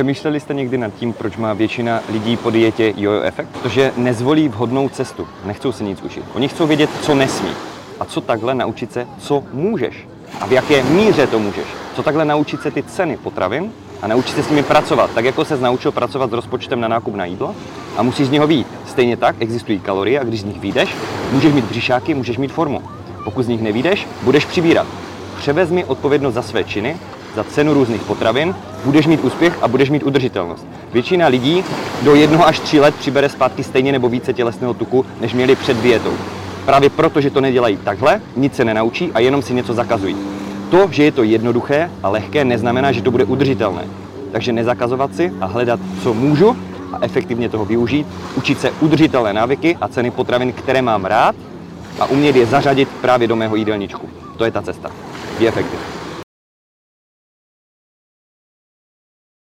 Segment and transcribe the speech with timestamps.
[0.00, 3.48] Přemýšleli jste někdy nad tím, proč má většina lidí po dietě jojo efekt?
[3.62, 6.24] Protože nezvolí vhodnou cestu, nechcou se nic učit.
[6.34, 7.50] Oni chcou vědět, co nesmí.
[8.00, 10.08] A co takhle naučit se, co můžeš.
[10.40, 11.64] A v jaké míře to můžeš.
[11.94, 15.44] Co takhle naučit se ty ceny potravin a naučit se s nimi pracovat, tak jako
[15.44, 17.54] se naučil pracovat s rozpočtem na nákup na jídlo
[17.96, 18.66] a musíš z něho výjít.
[18.86, 20.94] Stejně tak existují kalorie a když z nich vyjdeš,
[21.32, 22.82] můžeš mít břišáky, můžeš mít formu.
[23.24, 24.86] Pokud z nich nevídeš, budeš přibírat.
[25.38, 26.96] Převezmi odpovědnost za své činy,
[27.36, 28.54] za cenu různých potravin,
[28.84, 30.66] budeš mít úspěch a budeš mít udržitelnost.
[30.92, 31.64] Většina lidí
[32.02, 35.76] do jednoho až tří let přibere zpátky stejně nebo více tělesného tuku, než měli před
[35.82, 36.12] dietou.
[36.64, 40.16] Právě proto, že to nedělají takhle, nic se nenaučí a jenom si něco zakazují.
[40.70, 43.84] To, že je to jednoduché a lehké, neznamená, že to bude udržitelné.
[44.32, 46.56] Takže nezakazovat si a hledat, co můžu
[46.92, 51.36] a efektivně toho využít, učit se udržitelné návyky a ceny potravin, které mám rád
[52.00, 54.08] a umět je zařadit právě do mého jídelníčku.
[54.36, 54.90] To je ta cesta.
[55.38, 55.99] Je efektivní.